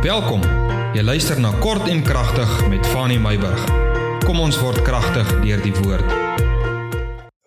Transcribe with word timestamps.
Welkom. 0.00 0.40
Jy 0.96 1.02
luister 1.04 1.36
na 1.36 1.50
Kort 1.60 1.84
en 1.92 1.98
Kragtig 2.00 2.48
met 2.72 2.86
Fanny 2.88 3.18
Meyburg. 3.20 3.66
Kom 4.24 4.38
ons 4.40 4.56
word 4.56 4.80
kragtig 4.80 5.28
deur 5.42 5.60
die 5.60 5.74
woord. 5.76 6.14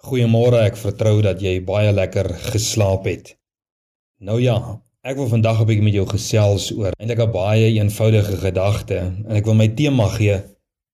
Goeiemôre, 0.06 0.60
ek 0.62 0.78
vertrou 0.78 1.16
dat 1.26 1.42
jy 1.42 1.56
baie 1.66 1.90
lekker 1.90 2.30
geslaap 2.52 3.10
het. 3.10 3.32
Nou 4.22 4.38
ja, 4.38 4.60
ek 5.02 5.18
wil 5.18 5.32
vandag 5.34 5.64
'n 5.64 5.66
bietjie 5.66 5.88
met 5.88 5.98
jou 5.98 6.06
gesels 6.06 6.70
oor 6.78 6.94
eintlik 7.00 7.26
'n 7.26 7.32
baie 7.34 7.74
eenvoudige 7.74 8.38
gedagte 8.38 8.98
en 9.02 9.34
ek 9.34 9.46
wil 9.46 9.58
my 9.58 9.68
tema 9.74 10.08
gee 10.14 10.38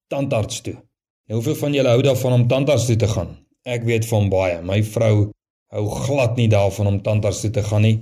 tandarts 0.07 0.61
toe. 0.61 0.79
Nou, 1.27 1.43
hoeveel 1.43 1.59
van 1.59 1.73
julle 1.73 1.89
hou 1.89 2.01
daarvan 2.01 2.33
om 2.33 2.47
tandarts 2.47 2.85
toe 2.85 2.95
te 2.95 3.07
gaan? 3.07 3.35
Ek 3.65 3.83
weet 3.83 4.05
van 4.05 4.29
baie. 4.29 4.61
My 4.61 4.81
vrou 4.83 5.31
hou 5.75 5.89
glad 5.89 6.37
nie 6.37 6.47
daarvan 6.47 6.87
om 6.87 7.01
tandarts 7.01 7.41
toe 7.41 7.51
te 7.51 7.63
gaan 7.63 7.81
nie. 7.81 7.99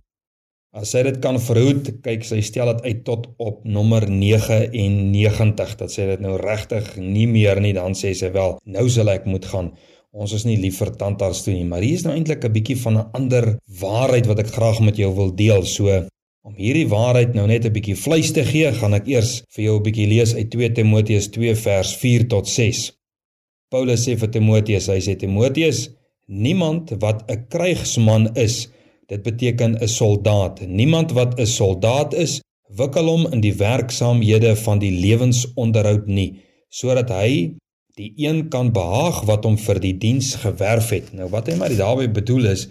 As 0.75 0.91
sy 0.91 1.01
dit 1.07 1.15
kan 1.23 1.39
verhoed, 1.39 1.87
kyk 2.03 2.25
sy 2.27 2.41
stel 2.43 2.73
dit 2.73 2.89
uit 2.89 3.03
tot 3.07 3.29
op 3.39 3.61
nommer 3.63 4.03
99 4.11 5.77
dat 5.79 5.93
sy 5.93 6.09
dit 6.09 6.19
nou 6.23 6.35
regtig 6.41 6.97
nie 6.99 7.27
meer 7.27 7.61
nie, 7.63 7.71
dan 7.73 7.95
sê 7.95 8.11
sy 8.13 8.33
wel, 8.35 8.57
nou 8.67 8.89
sal 8.91 9.09
ek 9.13 9.25
moet 9.25 9.47
gaan. 9.47 9.71
Ons 10.11 10.33
is 10.33 10.45
nie 10.47 10.57
lief 10.59 10.79
vir 10.81 10.91
tandarts 10.99 11.43
toe 11.45 11.53
nie, 11.53 11.65
maar 11.67 11.85
hier 11.85 11.95
is 11.95 12.03
nou 12.03 12.13
eintlik 12.15 12.43
'n 12.43 12.53
bietjie 12.53 12.77
van 12.83 12.97
'n 12.97 13.09
ander 13.13 13.57
waarheid 13.79 14.27
wat 14.27 14.39
ek 14.39 14.53
graag 14.57 14.79
met 14.81 14.97
jou 14.97 15.11
wil 15.15 15.31
deel. 15.31 15.63
So 15.63 15.87
om 16.43 16.53
hierdie 16.55 16.87
waarheid 16.87 17.33
nou 17.35 17.47
net 17.47 17.65
'n 17.65 17.73
bietjie 17.73 17.95
vleis 17.95 18.31
te 18.31 18.43
gee, 18.43 18.71
gaan 18.71 18.93
ek 18.93 19.07
eers 19.07 19.43
vir 19.55 19.63
jou 19.63 19.77
'n 19.77 19.83
bietjie 19.83 20.07
lees 20.07 20.35
uit 20.35 20.49
2 20.49 20.73
Timoteus 20.73 21.27
2 21.27 21.55
vers 21.55 21.95
4 21.95 22.27
tot 22.27 22.47
6. 22.47 22.91
Paulus 23.69 24.07
sê 24.07 24.17
vir 24.17 24.29
Timoteus, 24.31 24.87
hy 24.87 24.99
sê 24.99 25.15
Timoteus, 25.15 25.89
niemand 26.27 26.91
wat 26.99 27.23
'n 27.31 27.47
krygsman 27.49 28.35
is, 28.35 28.69
Dit 29.07 29.23
beteken 29.23 29.77
'n 29.79 29.87
soldaat. 29.87 30.67
Niemand 30.67 31.11
wat 31.11 31.39
'n 31.39 31.45
soldaat 31.45 32.13
is, 32.13 32.41
wikkel 32.75 33.05
hom 33.07 33.27
in 33.31 33.41
die 33.41 33.55
werksaamhede 33.55 34.55
van 34.55 34.79
die 34.79 34.91
lewensonderhoud 34.91 36.07
nie, 36.07 36.39
sodat 36.69 37.09
hy 37.09 37.55
die 37.95 38.13
een 38.15 38.49
kan 38.49 38.71
behaag 38.71 39.23
wat 39.25 39.43
hom 39.43 39.57
vir 39.57 39.79
die 39.79 39.97
diens 39.97 40.35
gewerf 40.35 40.89
het. 40.89 41.13
Nou 41.13 41.29
wat 41.29 41.47
hy 41.47 41.55
maar 41.55 41.75
daarmee 41.75 42.11
bedoel 42.11 42.45
is, 42.45 42.67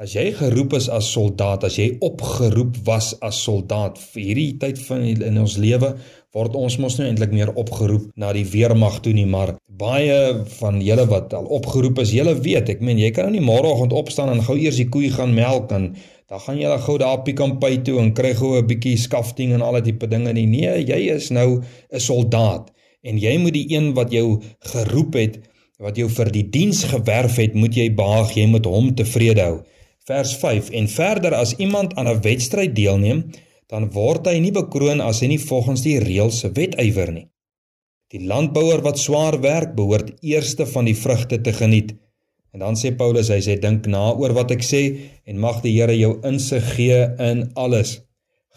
as 0.00 0.14
jy 0.16 0.30
geroep 0.32 0.72
is 0.78 0.86
as 0.88 1.10
soldaat, 1.12 1.66
as 1.68 1.74
jy 1.76 1.90
opgeroep 2.00 2.78
was 2.86 3.10
as 3.26 3.36
soldaat 3.44 3.98
vir 4.14 4.22
hierdie 4.30 4.52
tyd 4.62 4.78
van 4.86 5.02
in 5.04 5.40
ons 5.42 5.58
lewe, 5.60 5.90
word 6.32 6.54
ons 6.56 6.78
mos 6.80 6.94
nou 6.96 7.04
eintlik 7.04 7.34
meer 7.36 7.50
opgeroep 7.60 8.06
na 8.16 8.30
die 8.32 8.46
weermag 8.48 9.02
toe 9.04 9.12
nie, 9.12 9.26
maar 9.28 9.58
baie 9.80 10.16
van 10.56 10.78
julle 10.80 11.04
wat 11.10 11.34
al 11.36 11.50
opgeroep 11.58 12.00
is, 12.00 12.14
julle 12.16 12.32
weet, 12.38 12.70
ek 12.72 12.80
meen 12.86 13.02
jy 13.02 13.10
kan 13.12 13.28
nou 13.28 13.34
nie 13.36 13.44
môreoggend 13.44 13.92
opstaan 13.92 14.32
en 14.32 14.40
gou 14.46 14.56
eers 14.56 14.78
die 14.80 14.88
koei 14.88 15.10
gaan 15.12 15.34
melk 15.36 15.74
en 15.76 15.90
dan 16.30 16.42
gaan 16.46 16.60
jy 16.62 16.78
gou 16.86 16.96
daar 17.02 17.18
op 17.18 17.28
die 17.28 17.36
kampuy 17.36 17.74
toe 17.84 17.98
en 18.00 18.14
kry 18.16 18.32
gou 18.38 18.54
'n 18.56 18.66
bietjie 18.70 18.96
skafting 18.96 19.52
en 19.52 19.60
al 19.60 19.82
die 19.82 19.92
tipe 19.92 20.06
dinge 20.06 20.32
nie. 20.32 20.46
Nee, 20.46 20.80
jy 20.80 21.12
is 21.12 21.28
nou 21.30 21.60
'n 21.60 22.00
soldaat 22.00 22.70
en 23.02 23.18
jy 23.18 23.36
moet 23.36 23.52
die 23.52 23.66
een 23.68 23.92
wat 23.92 24.12
jou 24.12 24.40
geroep 24.60 25.14
het, 25.14 25.40
wat 25.78 25.96
jou 25.96 26.08
vir 26.08 26.30
die 26.30 26.48
diens 26.48 26.84
gewerf 26.84 27.36
het, 27.36 27.54
moet 27.54 27.74
jy 27.74 27.90
behaag, 27.94 28.32
jy 28.36 28.46
moet 28.46 28.64
hom 28.64 28.94
tevrede 28.94 29.42
hou. 29.42 29.60
Vers 30.10 30.32
5 30.42 30.72
en 30.74 30.88
verder 30.90 31.34
as 31.38 31.52
iemand 31.62 31.94
aan 31.94 32.08
'n 32.10 32.20
wedstryd 32.20 32.72
deelneem, 32.74 33.20
dan 33.70 33.90
word 33.94 34.26
hy 34.26 34.38
nie 34.42 34.50
bekroon 34.50 35.00
as 35.00 35.20
hy 35.22 35.28
nie 35.30 35.38
volgens 35.38 35.84
die 35.86 35.98
reëls 36.02 36.42
wetywer 36.56 37.12
nie. 37.14 37.26
Die 38.10 38.26
landbouer 38.26 38.82
wat 38.82 38.98
swaar 38.98 39.38
werk, 39.40 39.76
behoort 39.76 40.10
eerste 40.20 40.66
van 40.66 40.84
die 40.84 40.96
vrugte 40.98 41.38
te 41.40 41.52
geniet. 41.52 41.94
En 42.52 42.58
dan 42.58 42.74
sê 42.74 42.90
Paulus, 42.96 43.30
hy 43.30 43.38
sê 43.38 43.54
dink 43.62 43.86
na 43.86 44.10
oor 44.10 44.34
wat 44.34 44.50
ek 44.50 44.66
sê 44.66 44.82
en 45.26 45.38
mag 45.38 45.62
die 45.62 45.76
Here 45.78 45.94
jou 45.94 46.16
insig 46.26 46.74
gee 46.74 47.06
in 47.30 47.50
alles. 47.54 48.00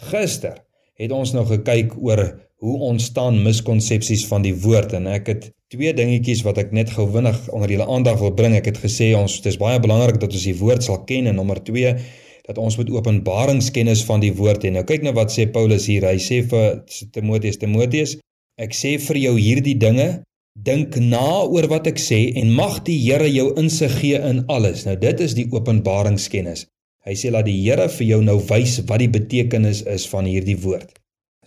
Gister 0.09 0.57
het 0.97 1.11
ons 1.11 1.33
nou 1.33 1.45
gekyk 1.45 1.93
oor 2.01 2.23
hoe 2.65 2.79
ontstaan 2.89 3.43
miskonsepsies 3.43 4.25
van 4.25 4.41
die 4.41 4.55
woord 4.55 4.93
en 4.97 5.05
ek 5.07 5.27
het 5.27 5.51
twee 5.73 5.93
dingetjies 5.97 6.43
wat 6.45 6.59
ek 6.61 6.73
net 6.75 6.91
gou 6.93 7.07
vinnig 7.09 7.39
onder 7.53 7.71
julle 7.73 7.87
aandag 7.89 8.19
wil 8.21 8.35
bring. 8.37 8.53
Ek 8.57 8.69
het 8.69 8.81
gesê 8.81 9.11
ons 9.17 9.39
dis 9.41 9.57
baie 9.61 9.79
belangrik 9.81 10.19
dat 10.21 10.33
ons 10.33 10.45
die 10.45 10.57
woord 10.59 10.85
sal 10.85 11.01
ken 11.09 11.31
en 11.31 11.41
nommer 11.41 11.61
2 11.65 11.95
dat 12.43 12.59
ons 12.59 12.75
moet 12.75 12.89
openbaringskennis 12.91 14.03
van 14.03 14.19
die 14.19 14.33
woord 14.35 14.65
hê. 14.65 14.73
Nou 14.75 14.83
kyk 14.87 15.05
nou 15.05 15.13
wat 15.15 15.31
sê 15.31 15.47
Paulus 15.47 15.87
hier. 15.87 16.03
Hy 16.03 16.19
sê 16.19 16.41
vir 16.43 16.81
Timoteus, 17.15 17.59
Timoteus, 17.61 18.17
ek 18.59 18.75
sê 18.75 18.97
vir 18.99 19.19
jou 19.21 19.33
hierdie 19.37 19.77
dinge, 19.79 20.09
dink 20.53 20.97
na 20.99 21.47
oor 21.47 21.69
wat 21.71 21.87
ek 21.89 22.01
sê 22.03 22.19
en 22.37 22.51
mag 22.53 22.81
die 22.85 22.99
Here 22.99 23.29
jou 23.31 23.47
insig 23.59 23.95
gee 24.01 24.19
in 24.19 24.43
alles. 24.51 24.83
Nou 24.85 24.97
dit 24.99 25.23
is 25.23 25.37
die 25.39 25.47
openbaringskennis. 25.55 26.67
Hy 27.07 27.15
sê 27.19 27.31
laat 27.33 27.47
die 27.47 27.57
Here 27.63 27.87
vir 27.95 28.07
jou 28.11 28.21
nou 28.27 28.37
wys 28.51 28.77
wat 28.91 29.01
die 29.01 29.11
betekenis 29.11 29.81
is 29.89 30.05
van 30.11 30.27
hierdie 30.29 30.59
woord. 30.59 30.91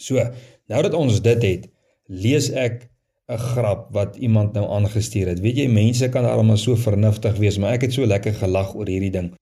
So, 0.00 0.20
nou 0.68 0.82
dat 0.84 0.96
ons 0.96 1.22
dit 1.24 1.44
het, 1.44 1.68
lees 2.08 2.50
ek 2.52 2.86
'n 3.28 3.38
grap 3.38 3.88
wat 3.90 4.16
iemand 4.16 4.52
nou 4.52 4.66
aangestuur 4.70 5.26
het. 5.32 5.40
Weet 5.42 5.56
jy, 5.58 5.66
mense 5.68 6.08
kan 6.14 6.24
almal 6.24 6.56
so 6.56 6.76
vernuftig 6.78 7.36
wees, 7.42 7.58
maar 7.58 7.74
ek 7.74 7.88
het 7.88 7.96
so 7.96 8.06
lekker 8.06 8.34
gelag 8.38 8.74
oor 8.74 8.86
hierdie 8.86 9.10
ding. 9.10 9.32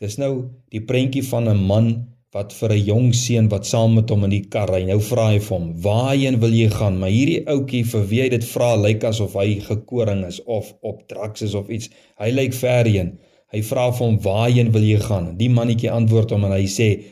Dis 0.00 0.16
nou 0.16 0.48
die 0.72 0.80
prentjie 0.80 1.24
van 1.28 1.48
'n 1.48 1.60
man 1.66 1.90
wat 2.32 2.52
vir 2.56 2.72
'n 2.72 2.84
jong 2.84 3.14
seun 3.14 3.48
wat 3.48 3.66
saam 3.66 3.94
met 3.94 4.08
hom 4.10 4.24
in 4.24 4.30
die 4.30 4.48
kar 4.48 4.70
ry. 4.72 4.84
Nou 4.84 4.98
vra 5.00 5.28
hy 5.28 5.38
vir 5.38 5.58
hom: 5.58 5.82
"Waarheen 5.82 6.40
wil 6.40 6.50
jy 6.50 6.68
gaan?" 6.68 6.98
Maar 6.98 7.10
hierdie 7.10 7.46
ouetjie 7.46 7.84
vir 7.84 8.06
wie 8.08 8.20
hy 8.22 8.28
dit 8.28 8.44
vra, 8.44 8.76
lyk 8.76 9.04
asof 9.04 9.34
hy 9.34 9.60
gekoring 9.60 10.24
is 10.24 10.40
of 10.44 10.74
op 10.80 11.08
drugs 11.08 11.42
is 11.42 11.54
of 11.54 11.68
iets. 11.68 11.90
Hy 12.18 12.30
lyk 12.30 12.54
verheen. 12.54 13.18
Hy 13.52 13.62
vra 13.62 13.92
vir 13.92 14.06
hom: 14.06 14.18
"Waarheen 14.20 14.72
wil 14.72 14.82
jy 14.82 14.98
gaan?" 14.98 15.36
Die 15.36 15.50
mannetjie 15.50 15.90
antwoord 15.90 16.30
hom 16.30 16.44
en 16.44 16.52
hy 16.52 16.64
sê: 16.64 17.04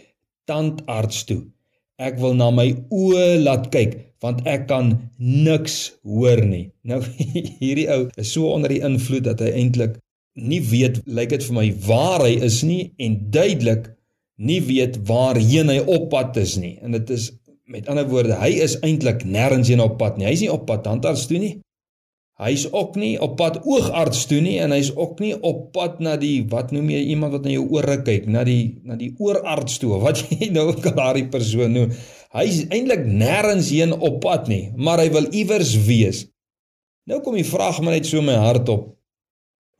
"Tandarts 0.46 1.24
toe. 1.24 1.42
Ek 1.98 2.18
wil 2.18 2.34
na 2.34 2.50
my 2.50 2.74
oë 2.90 3.42
laat 3.44 3.70
kyk." 3.70 4.09
Want 4.20 4.44
ek 4.48 4.66
kan 4.68 4.92
niks 5.16 5.96
hoor 6.04 6.42
nie. 6.44 6.68
Nou 6.84 7.00
hierdie 7.62 7.88
ou 7.92 8.02
is 8.20 8.32
so 8.34 8.52
onder 8.52 8.72
die 8.72 8.82
invloed 8.84 9.26
dat 9.28 9.42
hy 9.44 9.54
eintlik 9.62 9.98
nie 10.40 10.60
weet 10.64 11.00
lyk 11.10 11.32
dit 11.34 11.46
vir 11.48 11.56
my 11.56 11.66
waar 11.86 12.24
hy 12.24 12.36
is 12.46 12.60
nie 12.66 12.92
en 13.02 13.16
duidelik 13.34 13.90
nie 14.40 14.60
weet 14.64 15.00
waarheen 15.08 15.72
hy 15.72 15.80
op 15.84 16.08
pad 16.12 16.36
is 16.40 16.56
nie. 16.60 16.76
En 16.84 16.96
dit 16.96 17.16
is 17.16 17.30
met 17.70 17.88
ander 17.88 18.06
woorde, 18.10 18.34
hy 18.40 18.54
is 18.64 18.78
eintlik 18.82 19.24
nêrens 19.24 19.68
heen 19.70 19.82
op 19.84 19.98
pad 20.00 20.16
nie. 20.18 20.26
Hy's 20.30 20.42
nie 20.42 20.52
op 20.52 20.64
pad 20.66 20.82
tandarts 20.86 21.28
toe 21.30 21.38
nie. 21.38 21.58
Hy's 22.40 22.64
ook 22.72 22.94
nie 22.96 23.18
op 23.20 23.34
pad 23.36 23.58
oogarts 23.68 24.22
toe 24.30 24.38
nie 24.40 24.56
en 24.64 24.72
hy's 24.72 24.88
ook 24.96 25.18
nie 25.20 25.34
op 25.44 25.66
pad 25.76 25.98
na 26.00 26.14
die 26.20 26.40
wat 26.48 26.72
noem 26.72 26.88
jy 26.94 27.02
iemand 27.12 27.36
wat 27.36 27.44
na 27.44 27.52
jou 27.52 27.66
ore 27.76 27.98
kyk, 28.00 28.24
na 28.32 28.46
die 28.48 28.80
na 28.88 28.96
die 28.96 29.10
oorarts 29.20 29.76
toe. 29.82 29.98
Wat 30.00 30.22
jy 30.32 30.48
nou 30.54 30.70
kan 30.80 30.96
daardie 30.96 31.26
persoon 31.32 31.76
noem. 31.76 31.92
Hy's 32.30 32.60
eintlik 32.70 33.02
nêrens 33.10 33.72
heen 33.74 33.90
op 33.96 34.20
pad 34.22 34.46
nie, 34.50 34.70
maar 34.78 35.02
hy 35.02 35.08
wil 35.10 35.26
iewers 35.34 35.74
wees. 35.88 36.28
Nou 37.10 37.18
kom 37.24 37.34
die 37.34 37.46
vraag 37.46 37.80
maar 37.82 37.96
net 37.96 38.06
so 38.06 38.22
my 38.22 38.36
hart 38.38 38.70
op. 38.70 38.84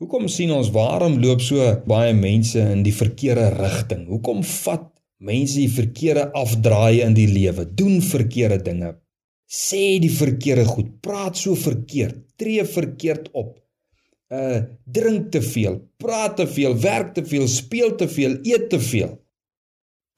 Hoekom 0.03 0.27
sien 0.33 0.51
ons 0.57 0.73
waarom 0.75 1.19
loop 1.23 1.45
so 1.45 1.63
baie 1.87 2.15
mense 2.17 2.59
in 2.73 2.83
die 2.83 2.95
verkeerde 2.97 3.51
rigting? 3.55 4.07
Hoekom 4.09 4.43
vat 4.49 4.89
mense 5.21 5.61
die 5.61 5.71
verkeerde 5.71 6.31
afdraai 6.41 7.05
in 7.05 7.15
die 7.15 7.29
lewe? 7.31 7.69
Doen 7.69 8.01
verkeerde 8.03 8.59
dinge. 8.67 8.95
Sê 9.47 10.01
die 10.03 10.11
verkeerde 10.11 10.65
goed, 10.67 10.91
praat 11.05 11.39
so 11.39 11.55
verkeerd, 11.59 12.23
tree 12.41 12.65
verkeerd 12.67 13.29
op. 13.37 13.59
Uh 14.31 14.63
drink 14.91 15.31
te 15.35 15.43
veel, 15.43 15.79
praat 16.03 16.37
te 16.39 16.47
veel, 16.51 16.75
werk 16.83 17.15
te 17.15 17.27
veel, 17.27 17.47
speel 17.51 17.95
te 17.99 18.09
veel, 18.09 18.39
eet 18.43 18.71
te 18.71 18.81
veel. 18.83 19.19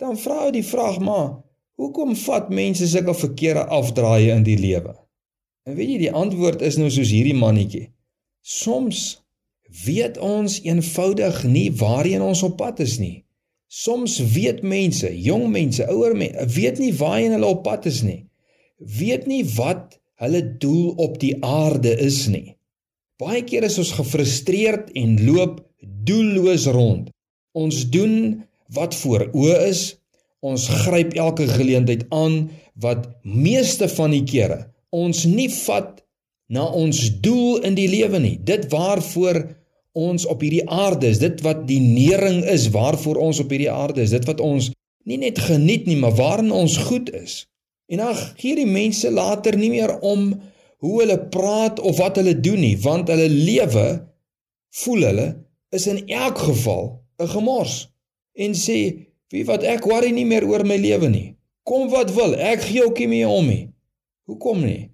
Dan 0.00 0.16
vra 0.20 0.46
jy 0.46 0.58
die 0.60 0.68
vraag 0.68 1.00
maar, 1.04 1.42
hoekom 1.82 2.14
vat 2.24 2.50
mense 2.54 2.86
sulke 2.88 3.14
verkeerde 3.18 3.66
afdraai 3.78 4.30
in 4.34 4.46
die 4.46 4.58
lewe? 4.58 4.94
En 5.66 5.76
weet 5.78 5.94
jy 5.94 5.98
die 6.06 6.14
antwoord 6.22 6.62
is 6.66 6.78
nou 6.78 6.90
soos 6.90 7.10
hierdie 7.14 7.36
mannetjie. 7.38 7.88
Soms 8.42 9.22
weet 9.84 10.18
ons 10.18 10.58
eenvoudig 10.66 11.42
nie 11.48 11.68
waarheen 11.78 12.22
ons 12.22 12.42
op 12.46 12.58
pad 12.60 12.82
is 12.84 12.98
nie. 13.02 13.22
Soms 13.72 14.18
weet 14.34 14.60
mense, 14.66 15.08
jong 15.24 15.46
mense, 15.50 15.84
ouer 15.88 16.16
mense, 16.18 16.46
weet 16.56 16.82
nie 16.82 16.92
waarheen 16.98 17.36
hulle 17.38 17.52
op 17.54 17.62
pad 17.64 17.86
is 17.88 18.02
nie. 18.04 18.20
Weet 18.98 19.28
nie 19.30 19.44
wat 19.54 19.96
hulle 20.22 20.42
doel 20.60 20.92
op 21.00 21.16
die 21.22 21.36
aarde 21.40 21.94
is 22.04 22.26
nie. 22.28 22.56
Baie 23.22 23.44
keer 23.46 23.64
is 23.68 23.78
ons 23.80 23.94
gefrustreerd 23.96 24.90
en 24.98 25.16
loop 25.24 25.60
doelloos 25.80 26.66
rond. 26.74 27.08
Ons 27.54 27.84
doen 27.94 28.42
wat 28.74 28.94
voor 28.98 29.28
oë 29.30 29.58
is. 29.68 29.82
Ons 30.42 30.66
gryp 30.84 31.14
elke 31.14 31.46
geleentheid 31.48 32.06
aan 32.10 32.50
wat 32.82 33.06
meeste 33.22 33.88
van 33.88 34.10
die 34.14 34.24
kere 34.26 34.66
ons 34.92 35.24
nie 35.24 35.48
vat 35.48 36.02
na 36.52 36.66
ons 36.68 36.98
doel 37.24 37.62
in 37.64 37.76
die 37.78 37.88
lewe 37.88 38.20
nie. 38.20 38.36
Dit 38.36 38.68
waarvoor 38.72 39.40
ons 39.96 40.26
op 40.28 40.42
hierdie 40.44 40.64
aarde 40.68 41.08
is, 41.08 41.20
dit 41.20 41.40
wat 41.44 41.64
die 41.68 41.80
nering 41.80 42.42
is 42.48 42.68
waarvoor 42.72 43.20
ons 43.20 43.40
op 43.40 43.52
hierdie 43.52 43.72
aarde 43.72 44.04
is, 44.04 44.12
dit 44.12 44.26
wat 44.28 44.40
ons 44.40 44.70
nie 45.08 45.18
net 45.20 45.40
geniet 45.42 45.88
nie, 45.88 45.98
maar 46.00 46.14
waarin 46.18 46.52
ons 46.54 46.76
goed 46.88 47.10
is. 47.16 47.42
En 47.92 48.04
dan 48.04 48.18
gee 48.40 48.56
die 48.56 48.68
mense 48.68 49.10
later 49.12 49.56
nie 49.58 49.72
meer 49.72 49.94
om 50.00 50.30
hoe 50.82 50.94
hulle 51.00 51.18
praat 51.32 51.80
of 51.80 51.98
wat 52.00 52.20
hulle 52.20 52.34
doen 52.40 52.60
nie, 52.60 52.76
want 52.80 53.10
hulle 53.12 53.28
lewe 53.32 53.86
voel 54.82 55.08
hulle 55.08 55.28
is 55.72 55.88
in 55.88 56.04
elk 56.08 56.38
geval 56.48 57.00
'n 57.20 57.28
gemors 57.28 57.88
en 58.36 58.54
sê 58.56 58.78
wie 59.32 59.44
wat 59.48 59.64
ek 59.64 59.86
worry 59.88 60.12
nie 60.12 60.26
meer 60.28 60.44
oor 60.48 60.64
my 60.68 60.76
lewe 60.76 61.08
nie. 61.08 61.28
Kom 61.64 61.88
wat 61.92 62.12
wil, 62.14 62.34
ek 62.36 62.66
gee 62.68 62.84
ook 62.84 62.98
nie 63.04 63.08
meer 63.08 63.30
om 63.32 63.46
nie. 63.48 63.70
Hoekom 64.28 64.60
nie? 64.66 64.90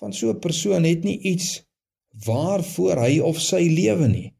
Want 0.00 0.14
so 0.14 0.30
'n 0.30 0.40
persoon 0.40 0.84
het 0.84 1.04
nie 1.04 1.18
iets 1.18 1.62
waarvoor 2.26 2.96
hy 3.06 3.18
of 3.20 3.40
sy 3.40 3.62
lewe 3.68 4.08
nie. 4.08 4.32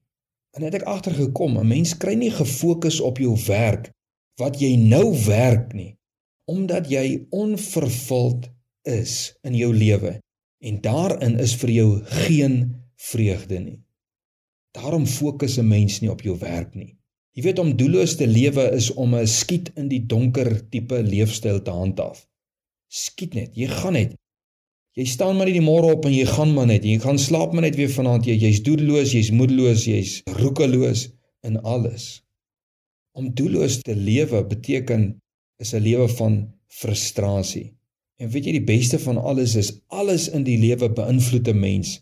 En 0.57 0.63
het 0.63 0.75
ek 0.75 0.83
agtergekom, 0.83 1.59
'n 1.59 1.67
mens 1.67 1.97
kry 1.97 2.15
nie 2.15 2.31
gefokus 2.31 3.01
op 3.01 3.19
jou 3.19 3.37
werk 3.47 3.91
wat 4.37 4.61
jy 4.61 4.77
nou 4.77 5.15
werk 5.27 5.73
nie, 5.73 5.97
omdat 6.45 6.89
jy 6.91 7.27
onvervuld 7.31 8.49
is 8.83 9.37
in 9.43 9.55
jou 9.55 9.75
lewe 9.75 10.21
en 10.61 10.81
daarin 10.81 11.39
is 11.39 11.55
vir 11.55 11.71
jou 11.71 12.05
geen 12.05 12.75
vreugde 12.97 13.59
nie. 13.59 13.79
Daarom 14.73 15.07
fokus 15.07 15.59
'n 15.59 15.69
mens 15.69 16.01
nie 16.01 16.11
op 16.11 16.23
jou 16.23 16.39
werk 16.39 16.75
nie. 16.75 17.00
Jy 17.37 17.45
weet 17.47 17.61
om 17.63 17.77
doelloos 17.79 18.17
te 18.19 18.27
lewe 18.27 18.65
is 18.75 18.91
om 18.91 19.15
'n 19.15 19.27
skiet 19.27 19.71
in 19.77 19.89
die 19.89 20.03
donker 20.07 20.69
tipe 20.71 21.03
leefstyl 21.03 21.63
te 21.63 21.71
handhaaf. 21.71 22.27
Skiet 22.89 23.35
net, 23.35 23.55
jy 23.55 23.69
gaan 23.71 23.93
net. 23.93 24.17
Jy 24.99 25.05
staan 25.07 25.37
maar 25.37 25.47
net 25.47 25.55
die 25.55 25.63
môre 25.63 25.93
op 25.95 26.05
en 26.05 26.13
jy 26.13 26.27
gaan 26.27 26.51
maar 26.55 26.67
net. 26.67 26.85
Jy 26.85 26.99
gaan 26.99 27.19
slaap 27.19 27.53
maar 27.53 27.63
net 27.63 27.77
weer 27.77 27.89
vanaand. 27.89 28.27
Jy 28.27 28.35
jy's 28.35 28.63
doelloos, 28.67 29.13
jy's 29.15 29.31
moedeloos, 29.31 29.85
jy's 29.87 30.23
roekeloos 30.27 31.09
in 31.47 31.57
alles. 31.63 32.23
Om 33.15 33.31
doelloos 33.35 33.79
te 33.83 33.95
lewe 33.95 34.43
beteken 34.45 35.21
is 35.59 35.75
'n 35.75 35.83
lewe 35.83 36.09
van 36.09 36.53
frustrasie. 36.67 37.73
En 38.19 38.29
weet 38.31 38.45
jy 38.45 38.53
die 38.53 38.65
beste 38.65 38.99
van 38.99 39.17
alles 39.17 39.55
is 39.55 39.81
alles 39.87 40.29
in 40.29 40.43
die 40.45 40.59
lewe 40.59 40.91
beïnvloed 40.91 41.49
'n 41.49 41.61
mens. 41.61 42.01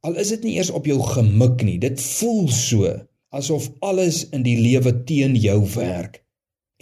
Al 0.00 0.16
is 0.16 0.28
dit 0.28 0.42
nie 0.42 0.56
eers 0.56 0.70
op 0.70 0.86
jou 0.86 1.00
gemik 1.02 1.62
nie, 1.62 1.78
dit 1.78 2.00
voel 2.00 2.48
so 2.48 3.06
asof 3.30 3.70
alles 3.80 4.24
in 4.34 4.42
die 4.46 4.58
lewe 4.58 4.92
teen 5.06 5.36
jou 5.38 5.60
werk. 5.74 6.20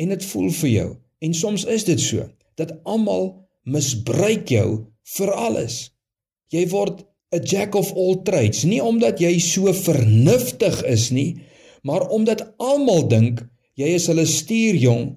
En 0.01 0.15
dit 0.15 0.25
voel 0.33 0.51
vir 0.63 0.71
jou 0.71 0.89
en 1.19 1.35
soms 1.35 1.65
is 1.67 1.85
dit 1.89 2.01
so 2.01 2.25
dat 2.59 2.75
almal 2.85 3.33
misbruik 3.69 4.49
jou 4.51 4.69
vir 5.17 5.33
alles. 5.35 5.91
Jy 6.53 6.65
word 6.73 7.05
'n 7.33 7.45
jack 7.45 7.75
of 7.75 7.93
all 7.93 8.23
trades, 8.25 8.65
nie 8.65 8.81
omdat 8.81 9.21
jy 9.21 9.39
so 9.39 9.73
vernuftig 9.73 10.83
is 10.85 11.11
nie, 11.11 11.41
maar 11.83 12.09
omdat 12.09 12.55
almal 12.57 13.09
dink 13.09 13.45
jy 13.75 13.95
is 13.95 14.07
hulle 14.07 14.27
stuurjong 14.27 15.17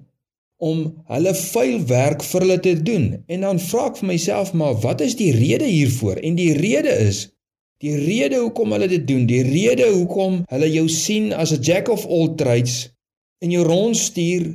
om 0.62 0.82
hulle 1.10 1.34
vuil 1.34 1.78
werk 1.90 2.22
vir 2.22 2.44
hulle 2.44 2.58
te 2.60 2.74
doen. 2.82 3.06
En 3.26 3.40
dan 3.40 3.58
vra 3.58 3.88
ek 3.90 3.96
vir 3.96 4.10
myself, 4.12 4.52
maar 4.52 4.76
wat 4.84 5.00
is 5.00 5.16
die 5.18 5.32
rede 5.34 5.66
hiervoor? 5.66 6.20
En 6.22 6.36
die 6.38 6.52
rede 6.54 6.92
is 7.08 7.30
die 7.82 7.94
rede 7.98 8.38
hoekom 8.38 8.72
hulle 8.76 8.86
dit 8.90 9.06
doen, 9.08 9.26
die 9.26 9.42
rede 9.42 9.88
hoekom 9.90 10.42
hulle 10.52 10.68
jou 10.70 10.86
sien 10.88 11.32
as 11.34 11.52
'n 11.52 11.62
jack 11.62 11.88
of 11.90 12.06
all 12.06 12.34
trades 12.38 12.92
en 13.42 13.50
jou 13.50 13.64
rondstuur 13.66 14.54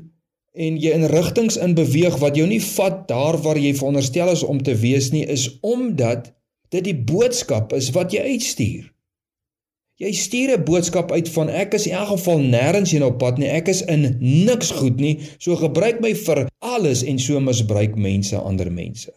en 0.56 0.78
jy 0.82 0.92
in 0.96 1.06
rigtings 1.12 1.58
in 1.58 1.76
beweeg 1.76 2.18
wat 2.24 2.38
jou 2.40 2.48
nie 2.48 2.62
vat 2.62 3.08
daar 3.08 3.38
waar 3.44 3.60
jy 3.60 3.74
veronderstel 3.76 4.32
is 4.32 4.44
om 4.44 4.64
te 4.64 4.76
wees 4.76 5.12
nie, 5.12 5.26
is 5.26 5.60
omdat 5.62 6.32
dit 6.74 6.84
die 6.84 6.96
boodskap 6.96 7.74
is 7.74 7.92
wat 7.96 8.12
jy 8.16 8.24
uitstuur. 8.34 8.88
Jy 9.98 10.12
stuur 10.14 10.58
'n 10.58 10.64
boodskap 10.64 11.12
uit 11.12 11.30
van 11.30 11.50
ek 11.50 11.74
is 11.74 11.88
in 11.88 11.94
elk 11.94 12.08
geval 12.08 12.40
nêrens 12.40 12.92
heen 12.92 13.04
op 13.04 13.18
pad 13.18 13.38
nie. 13.38 13.50
Ek 13.50 13.68
is 13.68 13.82
in 13.82 14.18
niks 14.20 14.72
goed 14.72 15.00
nie. 15.00 15.20
So 15.40 15.56
gebruik 15.56 16.02
my 16.02 16.14
vir 16.14 16.48
alles 16.60 17.04
en 17.04 17.20
so 17.20 17.40
misbruik 17.40 17.96
mense 17.96 18.38
ander 18.38 18.72
mense. 18.72 19.12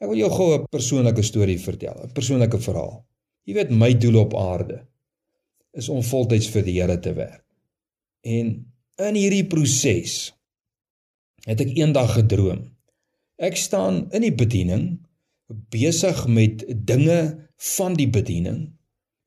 Ek 0.00 0.08
wil 0.08 0.16
jou 0.16 0.30
gou 0.30 0.54
'n 0.54 0.66
persoonlike 0.70 1.22
storie 1.22 1.58
vertel, 1.58 2.00
'n 2.04 2.12
persoonlike 2.12 2.58
verhaal. 2.58 3.04
Jy 3.48 3.56
weet 3.56 3.70
my 3.74 3.92
doel 3.98 4.20
op 4.24 4.36
aarde 4.36 4.82
is 5.76 5.88
om 5.88 6.02
voltyds 6.02 6.48
vir 6.50 6.66
die 6.66 6.76
Here 6.80 6.98
te 6.98 7.14
werk. 7.14 7.44
En 8.26 8.52
in 9.00 9.16
hierdie 9.16 9.46
proses 9.48 10.32
het 11.46 11.60
ek 11.62 11.72
eendag 11.78 12.16
gedroom. 12.18 12.66
Ek 13.40 13.56
staan 13.56 14.08
in 14.12 14.26
die 14.26 14.34
bediening 14.34 14.98
besig 15.72 16.26
met 16.28 16.66
dinge 16.86 17.48
van 17.76 17.96
die 17.96 18.10
bediening 18.10 18.68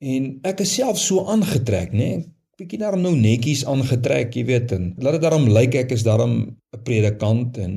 En 0.03 0.29
ek 0.43 0.63
is 0.65 0.75
self 0.79 0.99
so 0.99 1.23
aangetrek, 1.31 1.93
nê? 1.95 2.09
Nee? 2.17 2.23
Bietjie 2.59 2.81
daarom 2.81 3.01
nou 3.01 3.13
netjies 3.17 3.63
aangetrek, 3.69 4.35
jy 4.37 4.43
weet, 4.45 4.73
en 4.75 4.91
laat 5.01 5.17
dit 5.17 5.23
daarom 5.23 5.47
lyk 5.49 5.77
ek 5.79 5.93
is 5.95 6.03
daarom 6.05 6.35
'n 6.75 6.81
predikant 6.85 7.57
en 7.57 7.73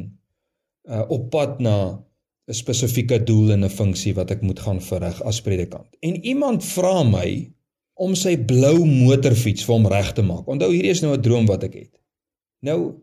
uh 0.91 1.05
op 1.11 1.31
pad 1.31 1.61
na 1.63 1.77
'n 2.49 2.55
spesifieke 2.55 3.19
doel 3.23 3.53
en 3.53 3.65
'n 3.65 3.71
funksie 3.71 4.15
wat 4.15 4.31
ek 4.31 4.43
moet 4.43 4.61
gaan 4.61 4.81
verrig 4.81 5.23
as 5.23 5.41
predikant. 5.41 5.89
En 6.01 6.25
iemand 6.25 6.65
vra 6.65 7.03
my 7.03 7.51
om 7.95 8.15
sy 8.15 8.37
blou 8.37 8.85
motorfiets 8.85 9.65
vir 9.65 9.75
hom 9.75 9.87
reg 9.87 10.13
te 10.13 10.23
maak. 10.23 10.47
Onthou 10.47 10.71
hierdie 10.73 10.95
is 10.95 11.03
nou 11.03 11.15
'n 11.17 11.23
droom 11.23 11.47
wat 11.47 11.65
ek 11.65 11.75
het. 11.75 11.95
Nou 12.61 12.95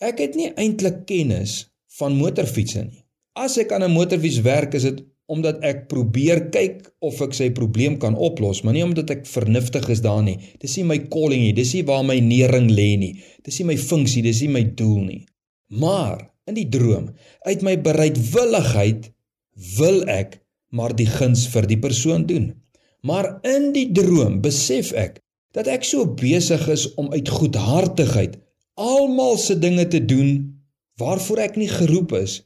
ek 0.00 0.18
het 0.18 0.34
nie 0.34 0.52
eintlik 0.54 1.06
kennis 1.06 1.66
van 1.98 2.16
motorfietsse 2.16 2.84
nie. 2.84 3.04
As 3.34 3.58
ek 3.58 3.72
aan 3.72 3.82
'n 3.82 3.90
motorfiets 3.90 4.40
werk, 4.40 4.74
is 4.74 4.82
dit 4.82 5.02
omdat 5.28 5.60
ek 5.66 5.88
probeer 5.88 6.48
kyk 6.48 6.88
of 7.04 7.20
ek 7.20 7.34
sy 7.36 7.50
probleem 7.50 7.98
kan 7.98 8.16
oplos, 8.16 8.62
maar 8.62 8.72
nie 8.72 8.84
omdat 8.84 9.10
ek 9.10 9.26
vernuftig 9.26 9.88
is 9.92 10.00
daar 10.00 10.22
nie. 10.22 10.38
Dis 10.60 10.76
nie 10.76 10.84
my 10.84 10.98
calling 11.12 11.42
nie, 11.42 11.52
dis 11.52 11.74
nie 11.74 11.84
waar 11.84 12.04
my 12.04 12.16
nering 12.20 12.70
lê 12.70 12.96
nie. 12.96 13.12
Dis 13.44 13.58
nie 13.58 13.66
my 13.66 13.76
funksie, 13.76 14.22
dis 14.22 14.40
nie 14.40 14.48
my 14.48 14.62
doel 14.62 15.04
nie. 15.04 15.26
Maar 15.68 16.30
in 16.48 16.56
die 16.56 16.68
droom, 16.72 17.10
uit 17.46 17.64
my 17.66 17.76
bereidwilligheid 17.84 19.10
wil 19.78 20.02
ek 20.10 20.40
maar 20.74 20.94
die 20.96 21.08
guns 21.08 21.46
vir 21.52 21.66
die 21.68 21.80
persoon 21.80 22.26
doen. 22.28 22.52
Maar 23.06 23.38
in 23.46 23.70
die 23.76 23.88
droom 23.94 24.40
besef 24.44 24.92
ek 24.96 25.20
dat 25.56 25.70
ek 25.70 25.86
so 25.86 26.04
besig 26.18 26.66
is 26.70 26.86
om 27.00 27.10
uit 27.14 27.28
goedhartigheid 27.28 28.36
almal 28.78 29.38
se 29.40 29.56
dinge 29.58 29.88
te 29.90 30.00
doen 30.04 30.36
waarvoor 31.00 31.44
ek 31.46 31.56
nie 31.58 31.70
geroep 31.70 32.12
is 32.18 32.40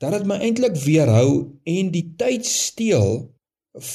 dat 0.00 0.12
dit 0.12 0.26
my 0.28 0.36
eintlik 0.44 0.76
weerhou 0.84 1.56
en 1.64 1.90
die 1.92 2.04
tyd 2.20 2.46
steel 2.46 3.26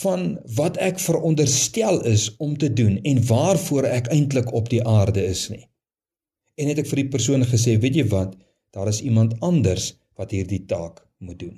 van 0.01 0.36
wat 0.57 0.77
ek 0.81 1.00
veronderstel 1.01 2.01
is 2.09 2.30
om 2.42 2.56
te 2.57 2.69
doen 2.74 2.97
en 3.06 3.21
waarvoor 3.25 3.88
ek 3.89 4.09
eintlik 4.13 4.50
op 4.54 4.69
die 4.69 4.81
aarde 4.86 5.24
is 5.25 5.47
nie. 5.54 5.63
En 6.57 6.69
het 6.69 6.81
ek 6.83 6.89
vir 6.89 7.04
die 7.04 7.12
persoon 7.13 7.45
gesê, 7.50 7.77
weet 7.81 7.97
jy 8.01 8.06
wat, 8.12 8.36
daar 8.71 8.88
is 8.88 9.01
iemand 9.01 9.39
anders 9.39 9.94
wat 10.19 10.31
hierdie 10.31 10.65
taak 10.65 11.03
moet 11.19 11.39
doen. 11.39 11.57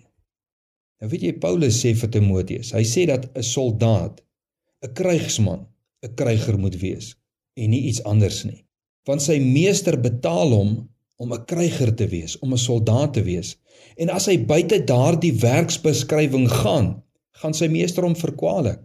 Nou 1.02 1.10
weet 1.12 1.26
jy 1.28 1.34
Paulus 1.44 1.82
sê 1.84 1.94
vir 2.00 2.10
Timoteus, 2.10 2.72
hy 2.72 2.84
sê 2.88 3.06
dat 3.10 3.26
'n 3.36 3.44
soldaat, 3.44 4.22
'n 4.84 4.94
krygsman, 4.94 5.66
'n 6.04 6.16
kryger 6.16 6.58
moet 6.58 6.80
wees 6.80 7.16
en 7.56 7.70
nie 7.70 7.84
iets 7.90 8.04
anders 8.04 8.44
nie. 8.44 8.66
Want 9.06 9.22
sy 9.22 9.40
meester 9.40 10.00
betaal 10.00 10.52
hom 10.52 10.90
om 11.18 11.34
'n 11.34 11.46
kryger 11.46 11.96
te 11.96 12.08
wees, 12.08 12.40
om 12.40 12.54
'n 12.54 12.58
soldaat 12.58 13.14
te 13.14 13.24
wees. 13.24 13.58
En 13.98 14.10
as 14.10 14.26
hy 14.26 14.38
buite 14.38 14.84
daardie 14.84 15.34
werksbeskrywing 15.34 16.50
gaan, 16.50 17.04
gaan 17.42 17.54
sy 17.54 17.68
meester 17.68 18.04
hom 18.04 18.16
verkwalik. 18.16 18.80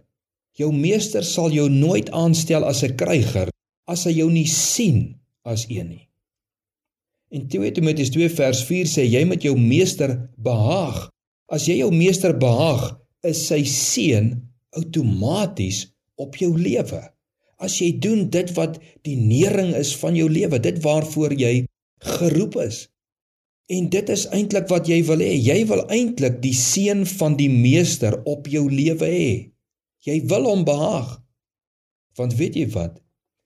Jou 0.58 0.72
meester 0.72 1.24
sal 1.24 1.50
jou 1.50 1.68
nooit 1.68 2.10
aanstel 2.10 2.64
as 2.64 2.82
'n 2.82 2.96
kryger 2.96 3.48
as 3.86 4.04
hy 4.04 4.12
jou 4.12 4.30
nie 4.30 4.46
sien 4.46 5.16
as 5.44 5.66
een 5.68 5.88
nie. 5.88 6.07
In 7.28 7.44
2 7.48 7.72
Timoteus 7.76 8.08
2 8.14 8.30
vers 8.32 8.62
4 8.64 8.88
sê 8.88 9.04
jy 9.04 9.20
moet 9.28 9.44
jou 9.44 9.52
meester 9.60 10.14
behaag. 10.40 11.08
As 11.52 11.66
jy 11.68 11.80
jou 11.82 11.90
meester 11.92 12.32
behaag, 12.36 12.94
is 13.24 13.42
sy 13.50 13.60
seën 13.68 14.30
outomaties 14.78 15.82
op 16.16 16.38
jou 16.40 16.54
lewe. 16.56 17.02
As 17.60 17.76
jy 17.82 17.90
doen 18.00 18.28
dit 18.32 18.52
wat 18.56 18.78
die 19.04 19.16
nering 19.18 19.74
is 19.76 19.92
van 20.00 20.16
jou 20.16 20.28
lewe, 20.30 20.60
dit 20.62 20.78
waarvoor 20.84 21.34
jy 21.36 21.66
geroep 22.16 22.56
is. 22.64 22.86
En 23.68 23.90
dit 23.92 24.14
is 24.14 24.24
eintlik 24.32 24.68
wat 24.72 24.88
jy 24.88 25.02
wil 25.04 25.20
hê. 25.20 25.34
Jy 25.36 25.58
wil 25.68 25.84
eintlik 25.92 26.40
die 26.40 26.54
seën 26.56 27.04
van 27.18 27.36
die 27.36 27.50
meester 27.52 28.16
op 28.24 28.48
jou 28.48 28.64
lewe 28.72 29.10
hê. 29.12 29.30
Jy 30.08 30.22
wil 30.30 30.48
hom 30.48 30.64
behaag. 30.64 31.18
Want 32.16 32.38
weet 32.40 32.56
jy 32.56 32.70
wat? 32.72 32.96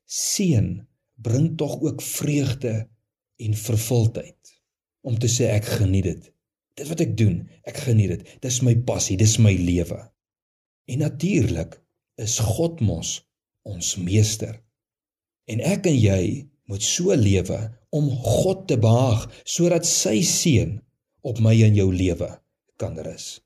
Seën 0.06 0.76
bring 1.22 1.56
tog 1.58 1.80
ook 1.82 2.02
vreugde 2.02 2.84
en 3.44 3.58
vervuldheid. 3.58 4.54
Om 5.02 5.18
te 5.18 5.30
sê 5.30 5.50
ek 5.50 5.66
geniet 5.80 6.06
dit. 6.06 6.30
Dit 6.78 6.88
wat 6.88 7.02
ek 7.04 7.16
doen, 7.18 7.42
ek 7.68 7.82
geniet 7.84 8.14
dit. 8.14 8.34
Dis 8.44 8.62
my 8.64 8.75
passie, 8.87 9.18
dis 9.20 9.37
my 9.42 9.52
lewe. 9.58 9.99
En 10.88 11.04
natuurlik 11.04 11.76
is 12.22 12.38
God 12.42 12.80
mos 12.84 13.20
ons 13.68 13.94
meester. 14.00 14.56
En 15.50 15.62
ek 15.64 15.87
en 15.90 15.99
jy 15.99 16.25
moet 16.70 16.84
so 16.87 17.14
lewe 17.18 17.58
om 17.92 18.08
God 18.25 18.66
te 18.70 18.78
behaag 18.80 19.26
sodat 19.44 19.87
sy 19.88 20.20
seën 20.26 20.78
op 21.26 21.40
my 21.44 21.54
en 21.66 21.76
jou 21.76 21.90
lewe 21.92 22.30
kan 22.80 22.96
rus. 22.99 23.40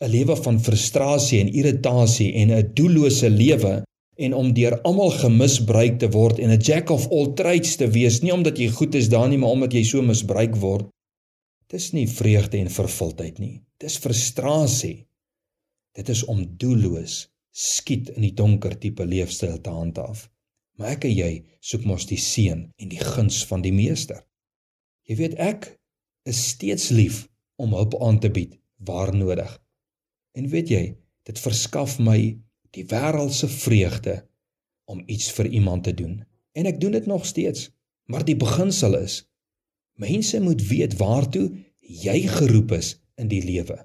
'n 0.00 0.10
Lewe 0.12 0.36
van 0.36 0.58
frustrasie 0.60 1.40
en 1.40 1.52
irritasie 1.60 2.32
en 2.40 2.50
'n 2.52 2.72
doellose 2.76 3.30
lewe 3.30 3.84
en 4.16 4.34
om 4.34 4.52
deur 4.56 4.78
almal 4.88 5.12
gemisbruik 5.20 5.98
te 6.00 6.08
word 6.10 6.38
en 6.40 6.50
'n 6.50 6.60
jack 6.60 6.90
of 6.90 7.08
all 7.12 7.34
trades 7.34 7.76
te 7.76 7.88
wees 7.88 8.22
nie 8.22 8.32
omdat 8.32 8.58
jy 8.58 8.68
goed 8.68 8.94
is 8.94 9.08
daar 9.08 9.28
nie 9.28 9.38
maar 9.38 9.50
omdat 9.56 9.72
jy 9.72 9.84
so 9.84 10.02
misbruik 10.02 10.56
word. 10.56 10.86
Dis 11.68 11.92
nie 11.92 12.08
vreugde 12.08 12.58
en 12.58 12.70
vervuldheid 12.70 13.38
nie. 13.38 13.62
Dis 13.78 13.98
frustrasie. 13.98 15.06
Dit 15.94 16.08
is 16.08 16.24
om 16.24 16.46
doelloos 16.56 17.28
skiet 17.50 18.08
in 18.08 18.22
die 18.22 18.34
donker 18.34 18.78
tipe 18.78 19.04
leefstyl 19.04 19.60
te 19.60 19.70
handhaaf. 19.70 20.30
Maar 20.76 20.96
ek 20.96 21.04
en 21.04 21.16
jy 21.16 21.44
soek 21.60 21.84
mos 21.84 22.06
die 22.06 22.20
seën 22.20 22.72
en 22.76 22.88
die 22.88 23.00
guns 23.00 23.44
van 23.48 23.62
die 23.62 23.72
Meester. 23.72 24.20
Jy 25.08 25.16
weet 25.16 25.34
ek 25.34 25.80
is 26.28 26.48
steeds 26.52 26.90
lief 26.90 27.28
om 27.56 27.72
hulp 27.72 27.96
aan 28.02 28.20
te 28.20 28.30
bied 28.30 28.58
waar 28.76 29.14
nodig. 29.14 29.50
En 30.36 30.48
weet 30.52 30.68
jy, 30.68 30.84
dit 31.24 31.38
verskaf 31.40 31.98
my 31.98 32.36
die 32.76 32.84
wêreldse 32.90 33.48
vreugde 33.48 34.20
om 34.84 35.02
iets 35.06 35.30
vir 35.32 35.48
iemand 35.48 35.86
te 35.88 35.94
doen. 35.96 36.20
En 36.52 36.68
ek 36.68 36.80
doen 36.80 36.94
dit 36.96 37.06
nog 37.06 37.26
steeds. 37.26 37.70
Maar 38.06 38.24
die 38.24 38.36
beginsel 38.38 38.98
is 39.00 39.24
mense 39.96 40.40
moet 40.44 40.60
weet 40.68 40.98
waartoe 41.00 41.46
jy 41.80 42.18
geroep 42.28 42.74
is 42.76 42.96
in 43.16 43.30
die 43.32 43.40
lewe. 43.42 43.78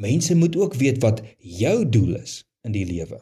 Mense 0.00 0.34
moet 0.34 0.56
ook 0.56 0.78
weet 0.80 1.02
wat 1.04 1.20
jou 1.38 1.82
doel 1.88 2.16
is 2.22 2.40
in 2.64 2.72
die 2.72 2.86
lewe. 2.88 3.20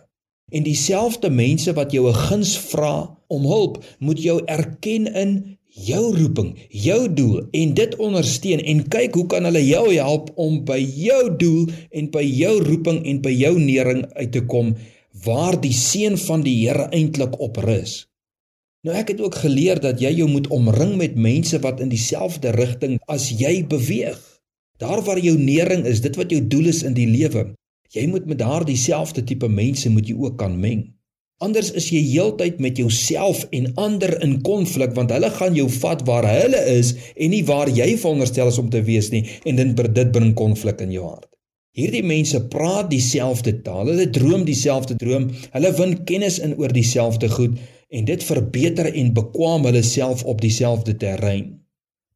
En 0.54 0.62
dieselfde 0.62 1.30
mense 1.30 1.73
wat 1.75 1.92
jou 1.92 2.06
'n 2.09 2.14
guns 2.14 2.54
vra 2.71 3.18
om 3.26 3.42
hulp, 3.50 3.85
moet 3.99 4.23
jou 4.23 4.42
erken 4.45 5.12
in 5.14 5.59
jou 5.66 6.16
roeping, 6.16 6.54
jou 6.68 7.12
doel 7.12 7.49
en 7.50 7.75
dit 7.75 7.97
ondersteun 7.97 8.61
en 8.61 8.88
kyk 8.88 9.14
hoe 9.14 9.26
kan 9.26 9.45
hulle 9.45 9.66
jou 9.66 9.92
help 9.92 10.30
om 10.35 10.64
by 10.64 10.78
jou 10.78 11.37
doel 11.37 11.66
en 11.90 12.11
by 12.11 12.23
jou 12.23 12.62
roeping 12.62 13.02
en 13.04 13.21
by 13.21 13.33
jou 13.35 13.59
nering 13.59 14.06
uit 14.14 14.33
te 14.33 14.45
kom 14.45 14.76
waar 15.25 15.61
die 15.61 15.73
seën 15.73 16.19
van 16.19 16.43
die 16.45 16.57
Here 16.67 16.89
eintlik 16.91 17.39
op 17.41 17.57
rus. 17.65 18.07
Nou 18.85 18.97
ek 18.97 19.15
het 19.15 19.21
ook 19.21 19.35
geleer 19.43 19.81
dat 19.81 20.01
jy 20.01 20.13
jou 20.21 20.29
moet 20.31 20.47
omring 20.55 20.97
met 20.97 21.17
mense 21.17 21.59
wat 21.65 21.81
in 21.81 21.89
dieselfde 21.89 22.53
rigting 22.55 22.99
as 23.07 23.31
jy 23.31 23.63
beweeg. 23.67 24.19
Daar 24.79 25.01
waar 25.03 25.19
jou 25.19 25.39
nering 25.39 25.87
is, 25.87 26.03
dit 26.05 26.17
wat 26.17 26.31
jou 26.31 26.43
doel 26.47 26.69
is 26.71 26.83
in 26.85 26.95
die 26.95 27.09
lewe, 27.09 27.49
Jy 27.95 28.07
moet 28.11 28.27
met 28.27 28.41
daardie 28.43 28.77
selfde 28.79 29.23
tipe 29.25 29.49
mense 29.49 29.91
moet 29.93 30.09
jy 30.09 30.17
ook 30.19 30.39
kan 30.41 30.57
meng. 30.61 30.83
Anders 31.45 31.69
is 31.77 31.91
jy 31.93 32.01
heeltyd 32.01 32.61
met 32.65 32.79
jouself 32.81 33.43
en 33.57 33.69
ander 33.77 34.15
in 34.25 34.39
konflik 34.45 34.95
want 34.97 35.13
hulle 35.13 35.31
gaan 35.37 35.57
jou 35.57 35.69
vat 35.79 36.03
waar 36.09 36.25
hulle 36.29 36.63
is 36.73 36.95
en 37.15 37.33
nie 37.35 37.43
waar 37.45 37.69
jy 37.69 37.91
veronderstel 38.01 38.49
is 38.53 38.61
om 38.63 38.71
te 38.73 38.81
wees 38.87 39.11
nie 39.13 39.27
en 39.45 39.61
dit 39.61 39.83
dit 40.01 40.13
bring 40.13 40.33
konflik 40.37 40.81
in 40.85 40.95
jou 40.97 41.05
hart. 41.05 41.29
Hierdie 41.76 42.04
mense 42.06 42.40
praat 42.49 42.88
dieselfde 42.90 43.52
taal, 43.62 43.90
hulle 43.92 44.09
droom 44.11 44.47
dieselfde 44.49 44.97
droom, 44.97 45.28
hulle 45.52 45.73
win 45.76 45.99
kennis 46.09 46.38
in 46.40 46.56
oor 46.56 46.73
dieselfde 46.73 47.28
goed 47.35 47.59
en 47.92 48.06
dit 48.09 48.23
verbeter 48.25 48.88
en 48.90 49.12
bekwam 49.14 49.68
hulle 49.68 49.85
self 49.85 50.25
op 50.25 50.40
dieselfde 50.40 50.97
terrein. 50.99 51.52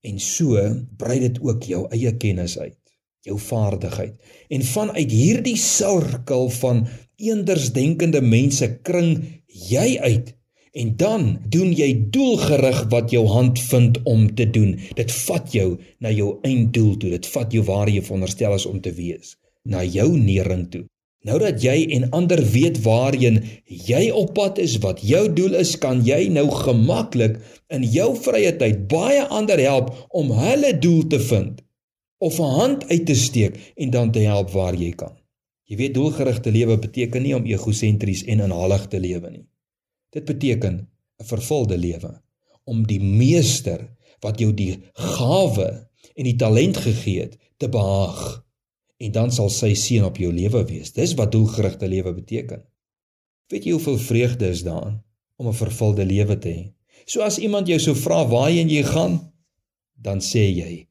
En 0.00 0.16
so 0.18 0.64
brei 0.98 1.20
dit 1.20 1.36
ook 1.44 1.68
jou 1.68 1.84
eie 1.92 2.16
kennis 2.16 2.56
uit 2.58 2.80
jou 3.28 3.36
vaardigheid. 3.38 4.14
En 4.48 4.62
vanuit 4.64 5.10
hierdie 5.12 5.56
sirkel 5.60 6.48
van 6.56 6.86
eendersdenkende 7.20 8.22
mense 8.24 8.68
kring 8.86 9.18
jy 9.68 9.98
uit 10.00 10.32
en 10.72 10.92
dan 10.96 11.24
doen 11.50 11.72
jy 11.74 11.88
doelgerig 12.14 12.84
wat 12.92 13.10
jou 13.10 13.24
hand 13.26 13.58
vind 13.58 13.98
om 14.08 14.28
te 14.34 14.46
doen. 14.50 14.76
Dit 14.94 15.12
vat 15.26 15.52
jou 15.52 15.74
na 15.98 16.12
jou 16.14 16.36
einddoel 16.46 16.94
toe. 16.96 17.10
Dit 17.10 17.26
vat 17.34 17.52
jou 17.52 17.64
waar 17.66 17.90
jy 17.90 18.02
veronderstel 18.06 18.54
is 18.54 18.66
om 18.70 18.78
te 18.80 18.92
wees, 18.94 19.34
na 19.64 19.84
jou 19.84 20.08
nering 20.18 20.68
toe. 20.70 20.84
Nou 21.28 21.36
dat 21.38 21.60
jy 21.60 21.84
en 21.96 22.06
ander 22.16 22.40
weet 22.52 22.78
waarheen 22.80 23.42
jy 23.68 24.06
op 24.16 24.32
pad 24.38 24.58
is, 24.62 24.78
wat 24.80 25.02
jou 25.04 25.26
doel 25.36 25.58
is, 25.60 25.74
kan 25.76 26.00
jy 26.06 26.30
nou 26.32 26.46
gemaklik 26.62 27.36
in 27.68 27.84
jou 27.84 28.14
vrye 28.16 28.54
tyd 28.56 28.86
baie 28.88 29.26
ander 29.28 29.60
help 29.60 29.92
om 30.16 30.32
hulle 30.32 30.72
doel 30.80 31.04
te 31.12 31.20
vind 31.20 31.60
of 32.20 32.38
'n 32.38 32.54
hand 32.56 32.88
uit 32.88 33.04
te 33.06 33.14
steek 33.14 33.56
en 33.76 33.90
dan 33.90 34.12
te 34.12 34.24
help 34.24 34.50
waar 34.50 34.74
jy 34.74 34.92
kan. 34.92 35.12
Jy 35.64 35.76
weet 35.76 35.94
doelgerigte 35.94 36.50
lewe 36.50 36.78
beteken 36.78 37.22
nie 37.22 37.36
om 37.36 37.44
egosentries 37.44 38.24
en 38.24 38.40
inhalig 38.40 38.88
te 38.88 39.00
lewe 39.00 39.30
nie. 39.30 39.46
Dit 40.10 40.24
beteken 40.24 40.88
'n 41.20 41.24
vervulde 41.24 41.78
lewe 41.78 42.22
om 42.64 42.86
die 42.86 43.00
meester 43.00 43.88
wat 44.20 44.40
jou 44.40 44.54
die 44.54 44.82
gawe 44.92 45.68
en 46.14 46.24
die 46.24 46.36
talent 46.36 46.76
gegee 46.76 47.20
het 47.20 47.36
te 47.56 47.68
behaag 47.68 48.44
en 49.00 49.12
dan 49.12 49.32
sal 49.32 49.48
sy 49.52 49.72
seën 49.78 50.04
op 50.04 50.18
jou 50.20 50.32
lewe 50.32 50.64
wees. 50.68 50.92
Dis 50.92 51.14
wat 51.18 51.32
doelgerigte 51.32 51.88
lewe 51.88 52.12
beteken. 52.14 52.62
Weet 53.50 53.66
jy 53.66 53.72
hoeveel 53.74 53.98
vreugde 53.98 54.50
is 54.52 54.62
daarin 54.66 55.00
om 55.40 55.48
'n 55.48 55.56
vervulde 55.56 56.04
lewe 56.04 56.38
te 56.38 56.48
hê? 56.48 56.72
So 57.06 57.22
as 57.22 57.38
iemand 57.38 57.66
jou 57.66 57.78
sou 57.78 57.94
vra 57.94 58.26
waarheen 58.28 58.68
jy 58.68 58.82
gaan, 58.82 59.32
dan 59.94 60.20
sê 60.20 60.44
jy 60.52 60.88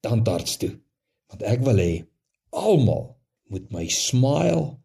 tandarts 0.00 0.56
toe 0.56 0.80
want 1.28 1.42
ek 1.42 1.64
wil 1.66 1.78
hê 1.82 2.04
almal 2.50 3.16
moet 3.50 3.70
my 3.74 3.86
smile 3.88 4.78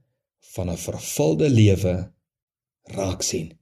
van 0.55 0.69
'n 0.69 0.77
vervulde 0.77 1.49
lewe 1.49 2.11
raak 2.83 3.21
sien. 3.21 3.53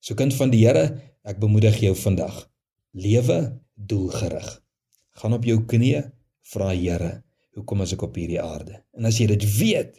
So 0.00 0.14
kind 0.14 0.34
van 0.34 0.50
die 0.50 0.66
Here, 0.66 1.00
ek 1.24 1.38
bemoedig 1.38 1.80
jou 1.80 1.94
vandag. 1.96 2.50
Lewe 2.92 3.60
doelgerig. 3.74 4.62
Gaan 5.10 5.32
op 5.32 5.44
jou 5.44 5.64
knieë, 5.64 6.12
vra 6.42 6.70
Here, 6.74 7.22
hoekom 7.58 7.82
is 7.84 7.94
ek 7.96 8.04
op 8.06 8.18
hierdie 8.18 8.40
aarde? 8.42 8.80
En 8.96 9.08
as 9.08 9.18
jy 9.20 9.28
dit 9.34 9.46
weet, 9.58 9.98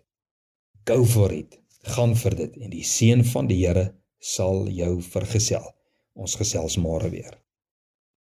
go 0.90 1.04
for 1.06 1.34
it. 1.36 1.60
Gaan 1.96 2.16
vir 2.20 2.36
dit 2.36 2.58
en 2.60 2.72
die 2.74 2.86
seën 2.86 3.24
van 3.34 3.48
die 3.48 3.62
Here 3.62 3.90
sal 4.20 4.68
jou 4.74 4.98
vergesel. 5.04 5.64
Ons 6.20 6.36
gesels 6.40 6.76
môre 6.82 7.12
weer. 7.14 7.38